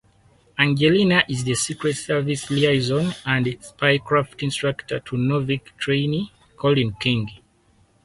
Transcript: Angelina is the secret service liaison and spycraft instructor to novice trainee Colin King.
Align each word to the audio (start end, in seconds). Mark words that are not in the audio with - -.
Angelina 0.57 1.23
is 1.29 1.43
the 1.43 1.53
secret 1.53 1.95
service 1.95 2.49
liaison 2.49 3.13
and 3.23 3.45
spycraft 3.45 4.41
instructor 4.41 4.99
to 4.99 5.15
novice 5.15 5.59
trainee 5.77 6.31
Colin 6.57 6.93
King. 6.93 7.29